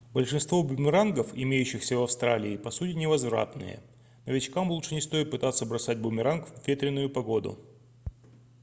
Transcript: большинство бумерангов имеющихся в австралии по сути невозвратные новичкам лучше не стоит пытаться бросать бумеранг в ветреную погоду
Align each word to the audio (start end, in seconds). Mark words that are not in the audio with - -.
большинство 0.15 0.63
бумерангов 0.63 1.27
имеющихся 1.35 1.95
в 1.95 2.01
австралии 2.01 2.57
по 2.57 2.71
сути 2.71 2.93
невозвратные 2.93 3.83
новичкам 4.25 4.71
лучше 4.71 4.95
не 4.95 5.01
стоит 5.01 5.29
пытаться 5.29 5.63
бросать 5.67 5.99
бумеранг 5.99 6.47
в 6.47 6.67
ветреную 6.67 7.07
погоду 7.07 7.59